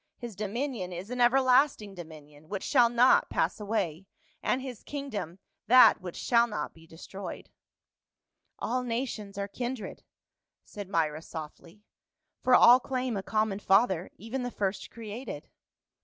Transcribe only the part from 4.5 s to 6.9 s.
his kingdom that which shall not be